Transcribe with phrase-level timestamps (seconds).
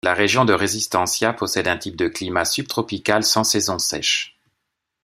[0.03, 4.35] La région de Resistencia possède un type de climat subtropical sans saison sèche.